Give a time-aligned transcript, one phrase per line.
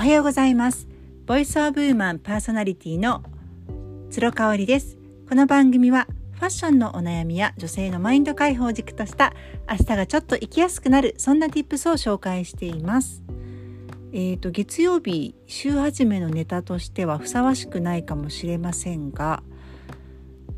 [0.00, 0.88] おはようございます。
[1.26, 3.22] ボイスオブウーマンパーソナリティの
[4.08, 4.96] 鶴香織です。
[5.28, 9.34] この番組はファッションのお悩みや女性のマインド解放軸とした
[9.68, 13.22] 明日がちょっと生きやすくなるそんな tips を紹介しています。
[14.14, 19.42] えーと月曜日週始めのネタとしてはふさわしくないかもしれませんが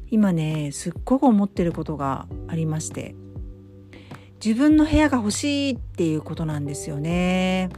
[0.08, 3.16] 今ねすっごく思ってることがありまして
[4.44, 7.70] 自分の部屋が欲しいっていうことなんですよね。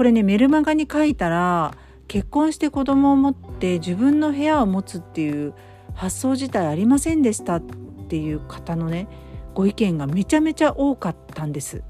[0.00, 1.74] これねメルマガに書いたら
[2.08, 5.52] 結婚して子供を持って自分の部屋を持つっていう
[5.92, 7.62] 発想自体ありませんでしたっ
[8.08, 9.08] ていう方のね
[9.52, 11.82] ご意見がめちゃめちゃ多かったんです。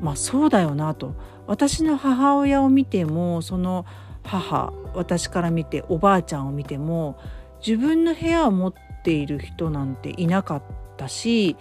[0.00, 1.14] まあそうだよなと
[1.46, 3.84] 私の母親を見てもその
[4.22, 7.18] 母私から見ておばあちゃんを見ても
[7.58, 10.62] 自分の部屋を持っている人なんていなかっ
[10.96, 11.58] たし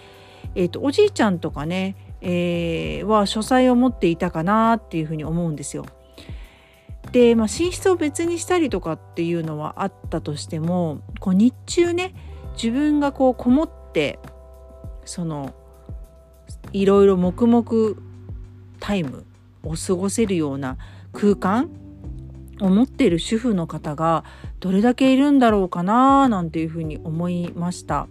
[0.54, 1.95] えーと、おじいちゃんとかね、
[2.27, 5.85] えー、は書斎を持っていたかなっていうふうに思うんですよ。
[7.12, 12.15] で、まあ、寝室を別にしたりとかっていうのはあったとしてもこう日中ね
[12.55, 14.20] 自分がこうこもって
[15.05, 15.54] その
[16.73, 17.95] いろいろ黙々
[18.79, 19.23] タイム
[19.63, 20.77] を過ごせるような
[21.13, 21.70] 空間
[22.60, 24.23] を持っている主婦の方が
[24.60, 28.07] どれだけいるんだろうかななんていうふうに思いました。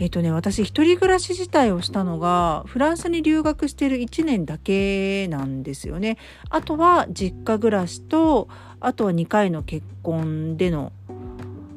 [0.00, 6.16] えっ、とね私一人暮らし自体をしたのがフランスに留学してる1年だけなんですよね。
[6.48, 8.48] あとは実家暮らしと
[8.80, 10.92] あとは2回の結婚での、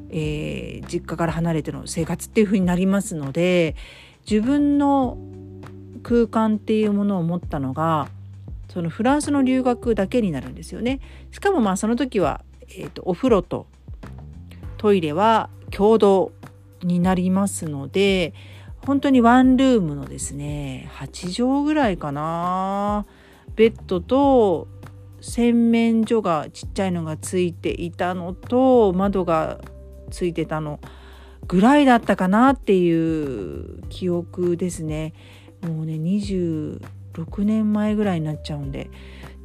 [0.08, 3.76] えー、実家から離れての生活っていう風になりますので
[4.28, 5.18] 自分の
[6.02, 8.08] 空間っていうものを持ったのが
[8.70, 11.00] そのフランスの留学だけになるんですよね。
[11.30, 13.66] しかもまあその時は、えーとお風呂と
[14.78, 16.32] トイレは共同
[16.84, 18.34] になりますので
[18.86, 23.06] 本当にワンルームのですね8畳ぐらいかな。
[23.56, 24.68] ベッドと
[25.20, 29.60] 洗面所がちっちゃいのがついていたのと窓が
[30.10, 30.80] ついてたの
[31.46, 35.14] ぐらいだったかなっていう記憶ですね。
[35.62, 36.80] もうね26
[37.44, 38.90] 年前ぐらいになっちゃうんで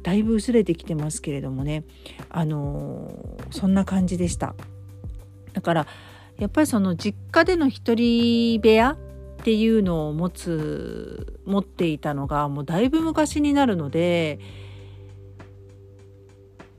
[0.02, 1.84] だいぶ薄れてきてますけれどもね。
[2.30, 4.54] あの、そんな感じでした。
[5.52, 5.86] だから
[6.40, 8.92] やっぱりその実家での一人部屋
[9.40, 14.38] っていうのを持つ持っていたのがもうだいぶ昔になるので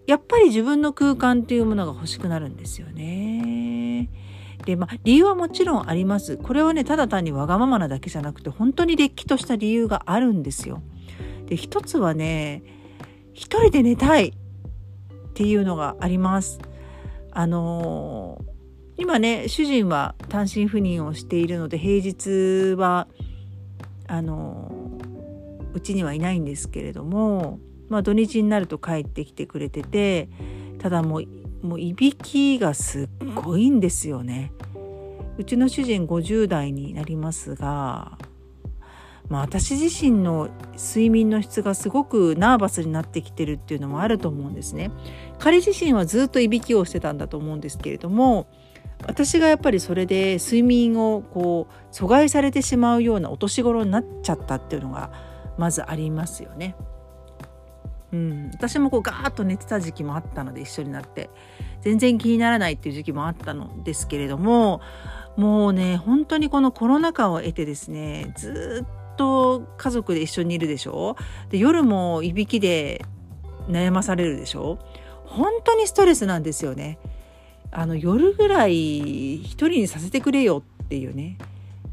[0.07, 4.09] やっぱり自分の空間っていうものが欲しくなるんですよね。
[4.65, 6.37] でまあ理由はもちろんあります。
[6.37, 10.81] これはねただ単にわがままなだけじゃなくて本当にれっきとした理由があるんですよ。
[11.45, 12.63] で一つはね
[13.33, 14.33] 一人で寝たいっ
[15.33, 16.59] ていうのがあります。
[17.31, 18.43] あの
[18.97, 23.07] 今ね主人は単身赴任をしているので平日は
[24.07, 24.71] あの
[25.73, 27.59] うちにはいないんですけれども、
[27.89, 30.29] まあ、土日になると帰ってきてくれてて
[30.79, 31.25] ただもう
[31.61, 34.51] もういびきがすっごいんですよね。
[35.37, 38.17] うちの主人50代になりますが、
[39.29, 44.91] まあ、私自身の睡眠の質がすごくナーバスになってきてるっていうのもあると思うんですね。
[45.39, 48.47] 彼自身はずっといびきをしてたんだと思うんですけれども
[49.07, 55.11] 私がやっぱりそれで睡眠をこう阻害されてしまうようなお年頃になっちゃったっていうのが
[55.57, 56.75] まずありますよね。
[58.13, 61.29] うん、私もこうガーッと寝てた時期もあったので一緒になって
[61.81, 64.81] 全然気にならないっていう時期もあったのですけれども
[65.37, 71.15] もうね本当にこのコロナ禍を得てですねずっと家族で一緒にいるでしょ？
[71.49, 73.05] で夜もいびきで
[73.69, 74.77] 悩まされるでしょ？
[75.25, 76.99] 本当にストレスなんですよね。
[77.71, 81.37] あの夜ぐらい一人にさせてくれよっていうね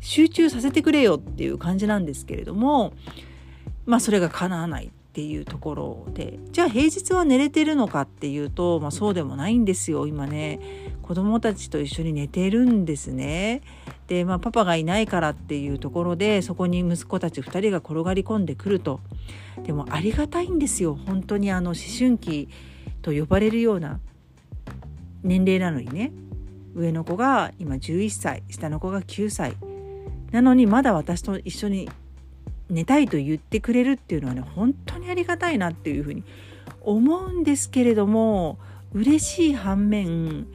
[0.01, 2.93] 集中させてくれよっていう感じなんですけれども
[3.87, 10.61] まあそれが叶わないっていうところでじゃあ平日は寝れてるのかっていうと、まあ、そうでもないんですよ今ね
[11.03, 13.63] 子供たちと一緒に寝てるんですね。
[14.09, 19.01] でまあパパがいないからっていうところでそこに息子たち2人が転がり込んでくると
[19.65, 22.49] でもありがたいんですよ本当にあの思春期
[23.03, 24.01] と呼ばれるような
[25.23, 26.13] 年齢なのにね。
[26.75, 29.57] 上の子が今11歳下の子が9歳。
[30.31, 31.89] なのにまだ私と一緒に
[32.69, 36.23] 寝たいと言ってくれるっていうのはね本当にありがたいなっていうふうに
[36.83, 38.59] 思うんですけれども
[38.93, 40.47] 嬉しい反面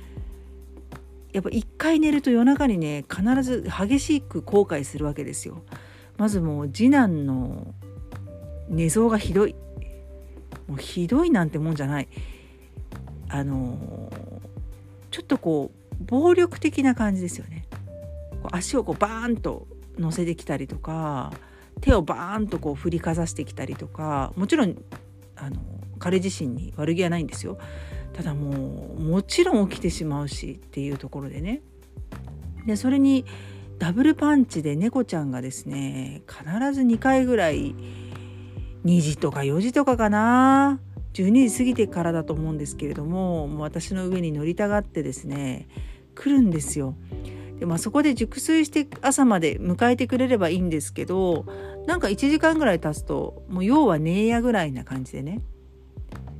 [1.32, 5.64] やっぱ一回寝ると夜中にね必ず激しく後悔するわけですよ。
[6.18, 7.74] まずもう次男の
[8.70, 9.56] 寝相がひどい。
[10.68, 12.08] もうひどいなんてもんじゃない。
[13.30, 14.12] あの
[15.14, 17.68] ちょっとこう暴力的な感じですよね。
[18.42, 19.68] こう足をこうバーンと
[20.00, 21.32] 乗せてきたりとか
[21.82, 24.76] 手をバーンとこう振りかざしてきたりとかもちろん
[25.36, 25.58] あの
[26.00, 27.60] 彼自身に悪気はないんですよ。
[28.14, 31.62] ただもうもちろん起きてしまうしっていうところでね。
[32.66, 33.24] でそれに
[33.78, 36.44] ダブルパンチで猫ちゃんがですね必
[36.74, 37.76] ず2回ぐらい
[38.84, 40.80] 2時とか4時とかかな。
[41.14, 45.68] 12時過ぎてからだと思うんですけれどももう私の上に乗りたがってですね
[46.16, 46.96] 来るんですよ。
[47.60, 51.46] でまあ、そこで熟睡して朝まで迎えてくれればいいんですけど
[51.86, 55.42] なんか1時間ぐらい経つともう要は寝やぐらいな感じでね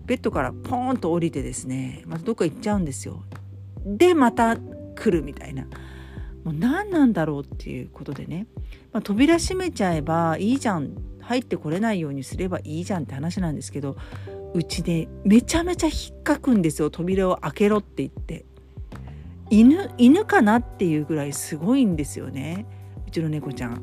[0.06, 3.24] ベッドからポーンと降りてですねまたどっか行っちゃうんですよ。
[3.86, 5.68] でまた来るみたいな。
[6.44, 8.48] もう何なんだろうっていうことでね、
[8.92, 10.92] まあ、扉閉めちゃえばいいじゃん
[11.22, 13.96] 入ってこれないようにすればいいじゃんって話なんですけど
[14.54, 16.90] うちでめちゃめちゃ引っかくんですよ。
[16.90, 18.46] 扉を開けろって言って。
[19.50, 22.66] 犬犬かなっていうぐらいすごいんですよね。
[23.08, 23.82] うちの猫ちゃん。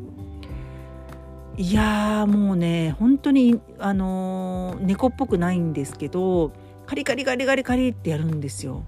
[1.57, 6.53] いやもうね本当にあのー、猫っぽくないんですけど
[6.87, 8.85] カリカリカリカリカリってやるんですよ。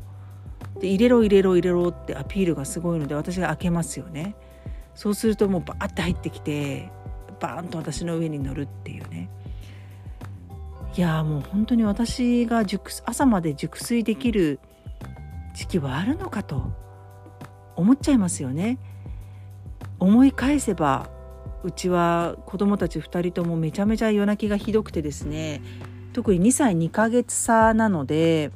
[0.81, 4.37] で入れろ入れろ入れろってアピールがすごいので私が開けますよね。
[4.95, 6.91] そうするともうバーって入ってきて
[7.41, 9.29] バーンと私の上に乗るっていうね。
[10.97, 14.61] いやもう本当に私が熟朝まで熟睡できる
[15.55, 16.71] 時期はあるのかと
[17.77, 18.79] 思っちゃいますよね。
[19.99, 21.09] 思い返せば
[21.63, 25.63] うちは子供たち2人ともめちゃめちゃ夜泣きがひどくてですね
[26.13, 28.51] 特に2歳2ヶ月差なので、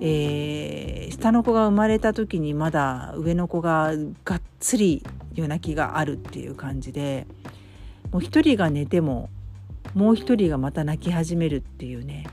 [0.00, 3.92] えー、下の子が生まれた時にまだ上の子が
[4.24, 7.26] がっつり夜泣きがあるっていう感じで
[8.12, 9.28] もう1人が寝ても
[9.96, 12.26] もう一人がまた泣き始めるっていうね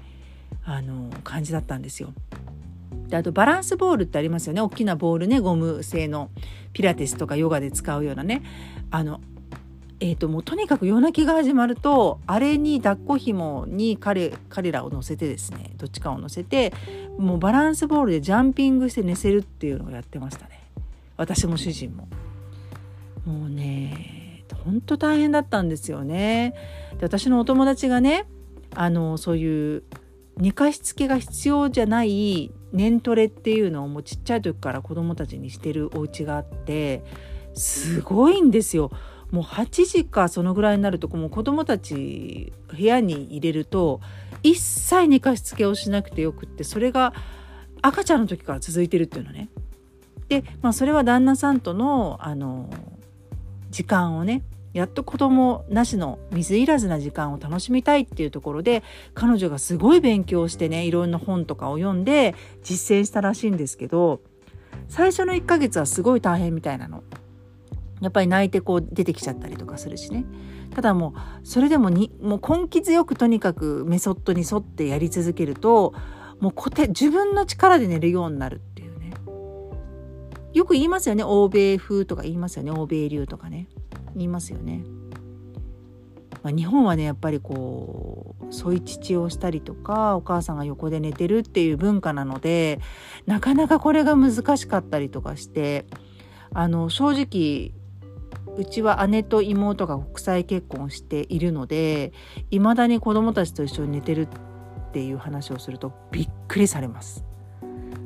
[0.65, 2.13] あの感じだったんですよ。
[3.07, 6.30] であとバランスボールってありますよね大きなボールねゴム製の
[6.74, 8.44] ピラティスとかヨガで使うようなね
[8.92, 9.21] あの
[10.00, 16.74] えーと、もうとにかく夜泣きが始まるとあれに抱っこ紐に彼彼らを乗せてですねどっちかを乗せて
[17.18, 20.60] もうバランスボールでジャンピングして寝せるっていうのをやってましたね
[21.15, 22.10] 私も主人も。
[23.25, 24.23] もうね
[24.63, 26.54] 本当大変だったんですよね。
[27.00, 28.25] で私のお友達がね
[28.75, 29.83] あのそういう
[30.38, 37.04] 寝かしつけが必要じゃない年トレっていうのをもうちっちゃい時から子供たちにしてるお家があって
[37.54, 38.92] すごいんですよ。
[39.31, 44.00] もう8時かそのぐらいになるともう子供たち部屋に入れると
[44.44, 47.13] 一切寝かしつけをしなくてよくってそれが
[47.81, 49.50] 赤ちゃんの時から続いてるっていうのね。
[50.30, 52.69] で、まあ、それは旦那さんとのあの
[53.71, 54.44] 時間をね
[54.74, 58.84] やっと子供なしの水入らずな時間を楽しみたいっていうところで
[59.14, 64.20] 彼女がすごい勉強してねいろんな本とかを読んで実践したらしいんですけど
[64.88, 67.04] 最初の1ヶ月はすごい大変みたいなの。
[68.02, 70.25] やっぱり泣いてこう出てきちゃったりとかするしね。
[70.75, 75.94] ただもうそれでもにもう根気強くとにかくメソッドに沿ってやり続けると
[76.40, 79.14] もう固定自分の力で寝るようになるっていうね。
[80.54, 83.70] よく言いますよね欧米風とか言いますよね欧米流とかね。
[84.15, 84.83] 言いますよね。
[86.44, 92.80] まあ、日本はねやっぱりこう添い乳をしたりとかお母さんが横で寝てるっていう文化なので
[93.25, 95.86] なかなかこれが難しかったりとかして
[96.54, 97.71] あの正直
[98.57, 102.12] うちは姉と妹が国際結婚しているので
[102.51, 107.25] いまだに子供たちと一緒に寝てるっていう話をするとびっくりされます。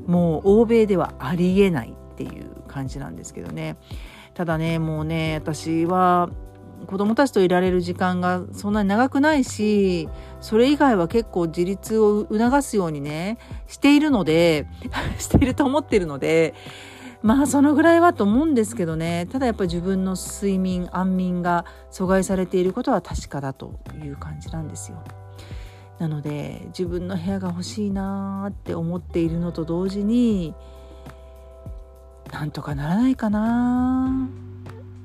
[0.06, 3.76] もう欧米ではありえないっていう感じなんですけどね。
[4.36, 6.30] ただねもうね私は
[6.86, 10.08] 子供たちといられる時間がそんなに長くないし
[10.42, 14.68] それ以外は結構自立を促すようにねしているので
[15.18, 16.54] していると思ってるので
[17.24, 25.04] まあそのぐらいはと思うんですけどねただやっぱり自分の睡眠安眠が阻害されていることは確かだという感じなんですよ。
[25.98, 30.54] なので自分の部屋が欲しいなって思っているのと同時に
[32.38, 34.30] なんとかならないかな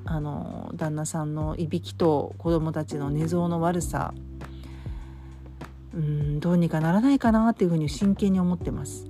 [0.04, 4.12] あの旦那さんのいびきと子供たちの寝相の悪さ
[5.94, 9.06] うんどうにかならないかなっていうふうに真剣に思ってます。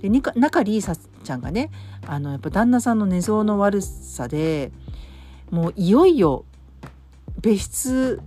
[0.00, 1.72] で中里依紗ちゃんがね
[2.06, 4.70] あのやっぱ旦那さんの寝相の悪さで
[5.50, 6.44] もういよいよ
[7.40, 8.20] 別室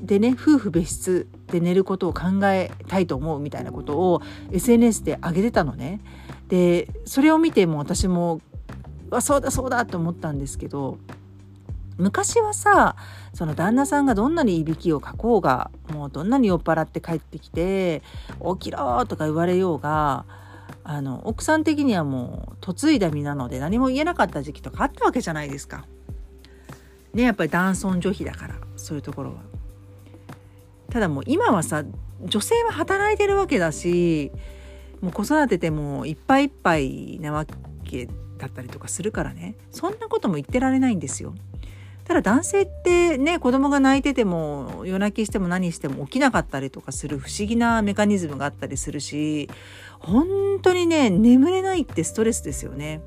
[0.00, 4.22] でね夫婦別室で寝ることを考えたいと思うみたいなことを
[4.52, 6.00] SNS で上げてたのね。
[6.48, 8.40] でそれを見ても私も
[9.10, 10.98] わそうだそうだと思ったんですけど
[11.98, 12.96] 昔はさ
[13.34, 18.02] その旦那さんがどんなにいびきをかこうがもうどんなに酔っ払って帰ってきて
[18.58, 20.24] 「起きろ!」とか言われようが
[20.82, 25.84] あの奥さん的にはもう嫁いだ身なので何も言えなかった時期とかあったわけじゃないですか。
[27.12, 29.36] ねやっぱり男尊女卑だからそういうところは。
[30.90, 31.84] ただもう今はさ
[32.22, 34.32] 女性は働いてるわけだし
[35.00, 37.46] もう子育ててもいっぱいいっぱいなわ
[37.84, 41.34] けでだったりとかするからねそんなことも言ってられないんですよ。
[42.04, 49.48] ただ男性ってね子供が泣いてても夜泣きしても何しても起きなかったりとかする不思議なメカニズムがあったりするし
[50.00, 53.00] 本当にね眠れないってストレスですよね。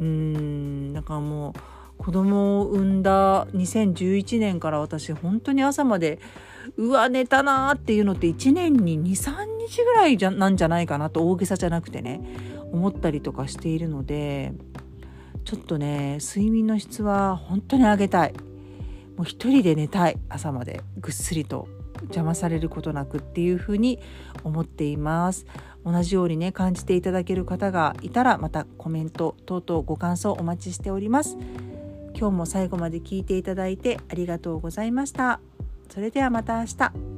[0.00, 6.18] うんだからもう子供を産んだ2011年から私本当に朝まで
[6.76, 12.20] うわ寝たなーっていうのって1年に23日ぐらいじゃなんじゃないかなと大げさじゃなくてね
[12.72, 14.52] 思ったりとかしているので
[15.44, 18.34] ちょっとね睡眠の質は本当に上げたい。
[19.16, 20.18] もう一人で寝たい。
[20.28, 20.82] 朝まで。
[20.98, 21.68] ぐっすりと。
[22.02, 23.98] 邪魔されることなくっていうふうに
[24.44, 25.46] 思っています。
[25.84, 31.38] 同じようにね感じていただける方がいたらまたコメント等々ご感想お待ちしております。
[32.14, 35.40] 今日も最後まで聞いていただいてありがとうございました。
[35.88, 37.15] それではまた明日。